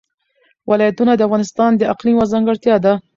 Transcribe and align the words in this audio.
ولایتونه 0.69 1.11
د 1.15 1.21
افغانستان 1.27 1.71
د 1.75 1.81
اقلیم 1.93 2.15
یوه 2.15 2.25
ځانګړتیا 2.33 2.75
ده. 2.85 2.93